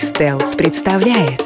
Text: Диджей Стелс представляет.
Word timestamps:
Диджей 0.00 0.08
Стелс 0.08 0.54
представляет. 0.56 1.39